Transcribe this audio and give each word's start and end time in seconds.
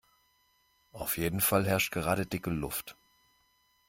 Auf 0.93 1.19
jeden 1.19 1.41
Fall 1.41 1.67
herrscht 1.67 1.93
gerade 1.93 2.25
dicke 2.25 2.49
Luft. 2.49 2.95